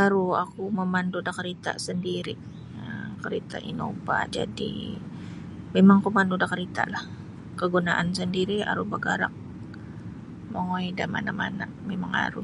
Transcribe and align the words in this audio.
Aru 0.00 0.26
oku 0.44 0.64
mamandu 0.78 1.18
da 1.26 1.32
karita 1.38 1.72
sandiri 1.84 2.34
um 2.82 3.08
karita 3.22 3.58
Innova 3.70 4.18
jadi 4.36 4.72
mimang 5.72 5.98
oku 6.00 6.08
mamandun 6.12 6.40
da 6.42 6.50
karitalah 6.52 7.04
kagunaan 7.60 8.08
sandiri 8.18 8.56
aru 8.70 8.82
bagarak 8.92 9.32
mongoi 10.52 10.88
da 10.98 11.04
mana-mana 11.14 11.64
minang 11.88 12.12
aru. 12.26 12.42